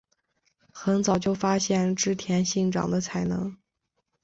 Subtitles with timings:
[0.71, 3.55] 很早就发现织田信长的才能。